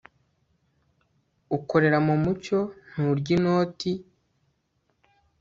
[1.57, 2.59] ukorera mu mucyo
[2.97, 3.91] nturya inoti